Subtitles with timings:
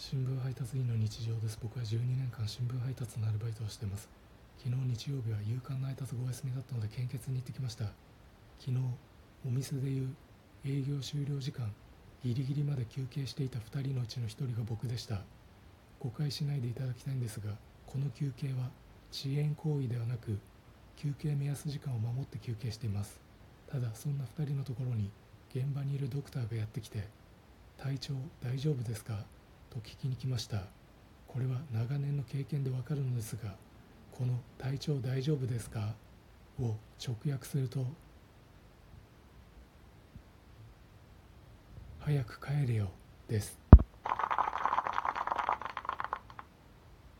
[0.00, 1.58] 新聞配達員の日常です。
[1.60, 4.08] 僕は12年間新聞配達のアルバイトをしています。
[4.56, 7.84] 昨日日曜日は夕刊の配達ご休みだったので献血に行ってきました。
[8.58, 8.78] 昨日
[9.46, 10.16] お店でいう
[10.64, 11.70] 営業終了時間
[12.24, 15.20] ギリギリまで休憩していた2人のうちの1人が僕でした。
[16.00, 17.50] 誤解しないでいただきたいんですが
[17.84, 18.70] この休憩は
[19.12, 20.38] 遅延行為ではなく
[20.96, 23.20] 休憩目安時間を守って休憩しています。
[23.70, 25.10] ただそんな2人のところに
[25.54, 27.06] 現場にいるドクターがやってきて
[27.76, 29.26] 「体調大丈夫ですか?」
[29.70, 30.64] と聞きに来ました
[31.28, 33.54] これは長年の経験でわかるのですが
[34.12, 35.94] この「体調大丈夫ですか?」
[36.60, 37.86] を直訳すると
[42.00, 42.90] 「早く帰れよ」
[43.28, 43.58] です